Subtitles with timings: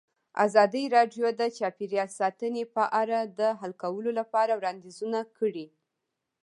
[0.45, 5.67] ازادي راډیو د چاپیریال ساتنه په اړه د حل کولو لپاره وړاندیزونه کړي.